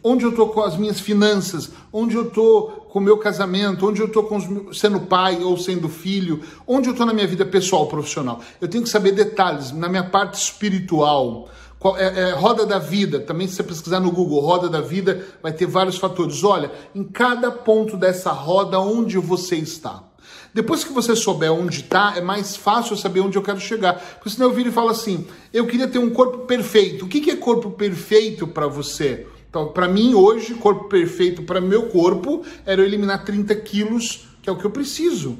Onde 0.03 0.25
eu 0.25 0.31
estou 0.31 0.49
com 0.49 0.63
as 0.63 0.77
minhas 0.77 1.01
finanças, 1.01 1.71
onde 1.93 2.15
eu 2.15 2.29
estou 2.29 2.87
com 2.91 2.99
o 2.99 3.03
meu 3.03 3.19
casamento, 3.19 3.87
onde 3.87 4.01
eu 4.01 4.07
estou 4.07 4.29
sendo 4.73 5.01
pai 5.01 5.43
ou 5.43 5.57
sendo 5.59 5.89
filho, 5.89 6.41
onde 6.67 6.89
eu 6.89 6.93
estou 6.93 7.05
na 7.05 7.13
minha 7.13 7.27
vida 7.27 7.45
pessoal, 7.45 7.87
profissional. 7.87 8.41
Eu 8.61 8.69
tenho 8.69 8.85
que 8.85 8.89
saber 8.89 9.13
detalhes 9.13 9.73
na 9.73 9.89
minha 9.89 10.05
parte 10.05 10.35
espiritual. 10.35 11.49
É, 11.97 12.29
é, 12.29 12.31
roda 12.33 12.67
da 12.67 12.79
vida, 12.79 13.21
também 13.21 13.49
se 13.49 13.55
você 13.55 13.63
pesquisar 13.63 14.01
no 14.01 14.11
Google, 14.11 14.41
roda 14.41 14.69
da 14.69 14.81
vida, 14.81 15.27
vai 15.43 15.53
ter 15.53 15.67
vários 15.67 15.97
fatores. 15.97 16.45
Olha, 16.45 16.71
em 16.95 17.05
cada 17.05 17.51
ponto 17.51 17.97
dessa 17.97 18.31
roda, 18.33 18.79
onde 18.79 19.19
você 19.19 19.57
está. 19.57 20.10
Depois 20.53 20.83
que 20.83 20.93
você 20.93 21.15
souber 21.15 21.53
onde 21.53 21.81
está, 21.81 22.15
é 22.17 22.21
mais 22.21 22.57
fácil 22.57 22.97
saber 22.97 23.21
onde 23.21 23.39
eu 23.39 23.43
quero 23.43 23.61
chegar. 23.61 23.95
Porque 23.95 24.31
senão 24.31 24.49
eu 24.49 24.55
viro 24.55 24.69
e 24.69 24.73
falo 24.73 24.91
assim: 24.91 25.27
eu 25.53 25.67
queria 25.67 25.87
ter 25.87 25.99
um 25.99 26.11
corpo 26.11 26.39
perfeito. 26.47 27.05
O 27.05 27.09
que 27.09 27.31
é 27.31 27.37
corpo 27.37 27.71
perfeito 27.71 28.47
para 28.47 28.67
você? 28.67 29.27
Então, 29.49 29.69
para 29.69 29.89
mim, 29.89 30.15
hoje, 30.15 30.55
corpo 30.55 30.85
perfeito 30.85 31.43
para 31.43 31.61
meu 31.61 31.89
corpo 31.89 32.45
era 32.65 32.81
eu 32.81 32.85
eliminar 32.85 33.25
30 33.25 33.55
quilos, 33.57 34.29
que 34.41 34.49
é 34.49 34.53
o 34.53 34.57
que 34.57 34.65
eu 34.65 34.71
preciso. 34.71 35.39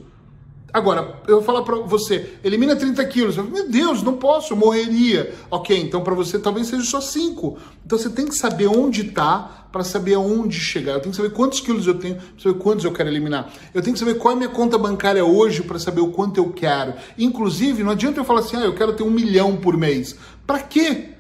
Agora, 0.73 1.21
eu 1.27 1.37
vou 1.37 1.45
falar 1.45 1.63
para 1.63 1.77
você, 1.77 2.35
elimina 2.45 2.77
30 2.77 3.05
quilos. 3.07 3.37
Eu, 3.37 3.45
Meu 3.45 3.69
Deus, 3.69 4.03
não 4.03 4.15
posso, 4.15 4.55
morreria. 4.55 5.35
Ok, 5.51 5.77
então 5.77 6.03
para 6.03 6.15
você 6.15 6.39
talvez 6.39 6.69
seja 6.69 6.85
só 6.85 7.01
5. 7.01 7.59
Então 7.85 7.99
você 7.99 8.11
tem 8.11 8.27
que 8.27 8.35
saber 8.35 8.67
onde 8.67 9.03
está 9.03 9.67
para 9.73 9.85
saber 9.85 10.15
aonde 10.15 10.59
chegar. 10.59 10.93
Eu 10.93 11.01
tenho 11.01 11.11
que 11.11 11.17
saber 11.17 11.31
quantos 11.31 11.61
quilos 11.61 11.87
eu 11.87 11.95
tenho, 11.95 12.17
para 12.17 12.43
saber 12.43 12.59
quantos 12.59 12.85
eu 12.85 12.93
quero 12.93 13.09
eliminar. 13.09 13.53
Eu 13.73 13.83
tenho 13.83 13.95
que 13.95 14.01
saber 14.01 14.15
qual 14.15 14.33
é 14.33 14.35
a 14.35 14.39
minha 14.39 14.49
conta 14.49 14.77
bancária 14.77 15.25
hoje 15.25 15.63
para 15.63 15.79
saber 15.79 16.01
o 16.01 16.09
quanto 16.09 16.39
eu 16.39 16.51
quero. 16.53 16.95
Inclusive, 17.19 17.83
não 17.83 17.93
adianta 17.93 18.21
eu 18.21 18.25
falar 18.25 18.41
assim, 18.41 18.57
ah, 18.57 18.65
eu 18.65 18.75
quero 18.75 18.93
ter 18.93 19.03
um 19.03 19.11
milhão 19.11 19.57
por 19.57 19.77
mês. 19.77 20.17
Para 20.47 20.61
quê? 20.61 21.11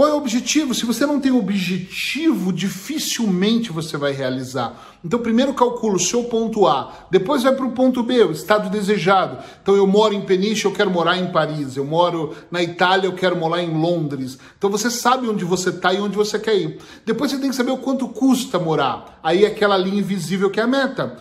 Qual 0.00 0.08
é 0.08 0.14
o 0.14 0.16
objetivo? 0.16 0.74
Se 0.74 0.86
você 0.86 1.04
não 1.04 1.20
tem 1.20 1.30
objetivo, 1.30 2.54
dificilmente 2.54 3.70
você 3.70 3.98
vai 3.98 4.12
realizar. 4.12 4.96
Então, 5.04 5.20
primeiro 5.20 5.52
calcula 5.52 5.96
o 5.96 6.00
seu 6.00 6.24
ponto 6.24 6.66
A, 6.66 7.06
depois 7.10 7.42
vai 7.42 7.54
para 7.54 7.66
o 7.66 7.72
ponto 7.72 8.02
B, 8.02 8.24
o 8.24 8.32
estado 8.32 8.70
desejado. 8.70 9.44
Então, 9.62 9.76
eu 9.76 9.86
moro 9.86 10.14
em 10.14 10.22
Peniche, 10.22 10.64
eu 10.64 10.72
quero 10.72 10.90
morar 10.90 11.18
em 11.18 11.30
Paris. 11.30 11.76
Eu 11.76 11.84
moro 11.84 12.34
na 12.50 12.62
Itália, 12.62 13.08
eu 13.08 13.12
quero 13.12 13.36
morar 13.36 13.62
em 13.62 13.78
Londres. 13.78 14.38
Então, 14.56 14.70
você 14.70 14.90
sabe 14.90 15.28
onde 15.28 15.44
você 15.44 15.68
está 15.68 15.92
e 15.92 16.00
onde 16.00 16.16
você 16.16 16.38
quer 16.38 16.56
ir. 16.56 16.78
Depois, 17.04 17.30
você 17.30 17.36
tem 17.36 17.50
que 17.50 17.56
saber 17.56 17.72
o 17.72 17.76
quanto 17.76 18.08
custa 18.08 18.58
morar. 18.58 19.20
Aí, 19.22 19.44
aquela 19.44 19.76
linha 19.76 20.00
invisível 20.00 20.48
que 20.48 20.60
é 20.60 20.62
a 20.62 20.66
meta. 20.66 21.18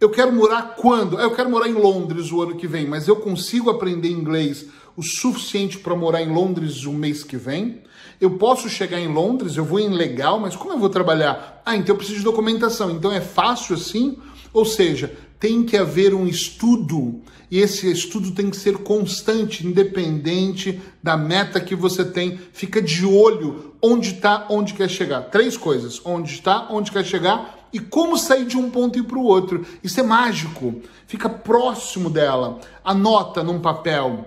Eu 0.00 0.10
quero 0.10 0.32
morar 0.32 0.76
quando? 0.76 1.18
Ah, 1.18 1.22
eu 1.22 1.32
quero 1.32 1.50
morar 1.50 1.68
em 1.68 1.72
Londres 1.72 2.30
o 2.30 2.40
ano 2.40 2.54
que 2.54 2.68
vem, 2.68 2.86
mas 2.86 3.08
eu 3.08 3.16
consigo 3.16 3.68
aprender 3.68 4.08
inglês 4.08 4.66
o 4.96 5.02
suficiente 5.02 5.76
para 5.78 5.96
morar 5.96 6.22
em 6.22 6.32
Londres 6.32 6.84
o 6.84 6.92
mês 6.92 7.24
que 7.24 7.36
vem? 7.36 7.82
Eu 8.20 8.38
posso 8.38 8.68
chegar 8.68 9.00
em 9.00 9.12
Londres, 9.12 9.56
eu 9.56 9.64
vou 9.64 9.80
em 9.80 9.88
legal, 9.88 10.38
mas 10.38 10.54
como 10.54 10.72
eu 10.72 10.78
vou 10.78 10.88
trabalhar? 10.88 11.62
Ah, 11.66 11.76
então 11.76 11.94
eu 11.94 11.96
preciso 11.96 12.20
de 12.20 12.24
documentação. 12.24 12.92
Então 12.92 13.10
é 13.10 13.20
fácil 13.20 13.74
assim? 13.74 14.18
Ou 14.52 14.64
seja, 14.64 15.16
tem 15.40 15.64
que 15.64 15.76
haver 15.76 16.14
um 16.14 16.28
estudo 16.28 17.20
e 17.50 17.58
esse 17.58 17.90
estudo 17.90 18.30
tem 18.30 18.50
que 18.50 18.56
ser 18.56 18.78
constante, 18.78 19.66
independente 19.66 20.80
da 21.02 21.16
meta 21.16 21.60
que 21.60 21.74
você 21.74 22.04
tem. 22.04 22.38
Fica 22.52 22.80
de 22.80 23.04
olho 23.04 23.74
onde 23.82 24.14
está, 24.14 24.46
onde 24.48 24.74
quer 24.74 24.88
chegar. 24.88 25.22
Três 25.22 25.56
coisas: 25.56 26.00
onde 26.04 26.32
está, 26.32 26.68
onde 26.70 26.92
quer 26.92 27.04
chegar 27.04 27.57
e 27.72 27.78
como 27.78 28.16
sair 28.16 28.44
de 28.44 28.56
um 28.56 28.70
ponto 28.70 28.98
e 28.98 29.02
para 29.02 29.18
o 29.18 29.24
outro. 29.24 29.64
Isso 29.82 30.00
é 30.00 30.02
mágico. 30.02 30.82
Fica 31.06 31.28
próximo 31.28 32.08
dela. 32.08 32.60
Anota 32.84 33.42
num 33.42 33.60
papel. 33.60 34.26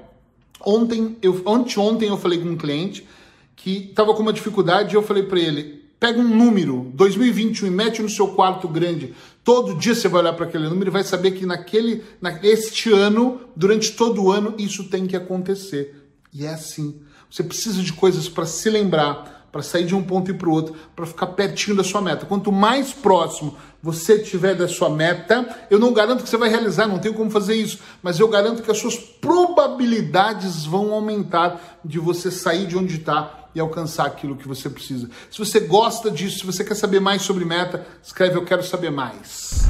Ontem, 0.63 1.17
eu, 1.21 1.41
anteontem 1.47 2.09
eu 2.09 2.17
falei 2.17 2.39
com 2.39 2.49
um 2.49 2.57
cliente 2.57 3.07
que 3.55 3.89
estava 3.89 4.13
com 4.13 4.21
uma 4.21 4.33
dificuldade 4.33 4.93
e 4.93 4.97
eu 4.97 5.03
falei 5.03 5.23
para 5.23 5.39
ele: 5.39 5.81
pega 5.99 6.19
um 6.19 6.35
número, 6.35 6.91
2021, 6.95 7.67
e 7.67 7.69
mete 7.69 8.01
no 8.01 8.09
seu 8.09 8.29
quarto 8.29 8.67
grande. 8.67 9.13
Todo 9.43 9.75
dia 9.75 9.95
você 9.95 10.07
vai 10.07 10.21
olhar 10.21 10.33
para 10.33 10.45
aquele 10.45 10.67
número 10.67 10.89
e 10.89 10.93
vai 10.93 11.03
saber 11.03 11.31
que 11.31 11.45
naquele, 11.45 12.03
neste 12.41 12.91
ano, 12.91 13.41
durante 13.55 13.91
todo 13.91 14.23
o 14.23 14.31
ano, 14.31 14.55
isso 14.57 14.85
tem 14.85 15.07
que 15.07 15.15
acontecer. 15.15 15.95
E 16.33 16.45
é 16.45 16.53
assim. 16.53 17.01
Você 17.29 17.43
precisa 17.43 17.81
de 17.81 17.93
coisas 17.93 18.27
para 18.27 18.45
se 18.45 18.69
lembrar, 18.69 19.40
para 19.51 19.61
sair 19.61 19.85
de 19.85 19.95
um 19.95 20.01
ponto 20.01 20.31
e 20.31 20.33
para 20.33 20.47
o 20.47 20.51
outro, 20.51 20.75
para 20.95 21.05
ficar 21.05 21.27
pertinho 21.27 21.75
da 21.75 21.83
sua 21.83 22.01
meta. 22.01 22.25
Quanto 22.25 22.51
mais 22.51 22.93
próximo 22.93 23.55
você 23.83 24.19
tiver 24.19 24.55
da 24.55 24.67
sua 24.67 24.89
meta, 24.89 25.47
eu 25.69 25.79
não 25.79 25.91
garanto 25.91 26.23
que 26.23 26.29
você 26.29 26.37
vai 26.37 26.49
realizar, 26.49 26.87
não 26.87 26.99
tenho 26.99 27.13
como 27.13 27.29
fazer 27.29 27.55
isso, 27.55 27.79
mas 28.01 28.19
eu 28.19 28.27
garanto 28.27 28.61
que 28.61 28.71
as 28.71 28.77
suas 28.77 28.95
probabilidades 28.95 30.65
vão 30.65 30.93
aumentar 30.93 31.79
de 31.83 31.99
você 31.99 32.31
sair 32.31 32.65
de 32.65 32.77
onde 32.77 32.97
está 32.97 33.49
e 33.53 33.59
alcançar 33.59 34.05
aquilo 34.05 34.37
que 34.37 34.47
você 34.47 34.69
precisa. 34.69 35.09
Se 35.29 35.37
você 35.37 35.59
gosta 35.59 36.09
disso, 36.09 36.39
se 36.39 36.45
você 36.45 36.63
quer 36.63 36.75
saber 36.75 36.99
mais 36.99 37.21
sobre 37.21 37.43
meta, 37.43 37.85
escreve 38.01 38.37
Eu 38.37 38.45
Quero 38.45 38.63
Saber 38.63 38.91
Mais. 38.91 39.67